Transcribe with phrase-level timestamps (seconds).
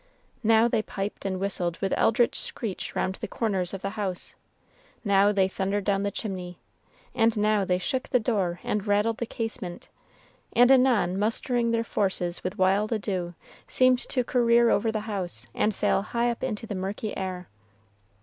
[0.41, 4.33] Now they piped and whistled with eldritch screech round the corners of the house
[5.03, 6.57] now they thundered down the chimney
[7.13, 9.89] and now they shook the door and rattled the casement
[10.53, 13.35] and anon mustering their forces with wild ado,
[13.67, 17.47] seemed to career over the house, and sail high up into the murky air.